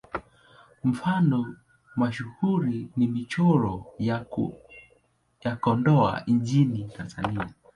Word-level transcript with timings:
Mfano 0.83 1.55
mashuhuri 1.95 2.89
ni 2.97 3.07
Michoro 3.07 3.85
ya 5.39 5.55
Kondoa 5.59 6.23
nchini 6.27 6.83
Tanzania. 6.97 7.53